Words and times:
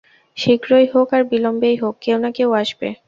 শীঘ্রই 0.37 0.85
হোক 0.93 1.07
আর 1.13 1.23
বিলম্বেই 1.23 1.75
হোক, 1.77 1.95
কেউ 2.01 2.17
না 2.17 2.29
কেউ 2.31 2.49
আসবে। 2.53 2.87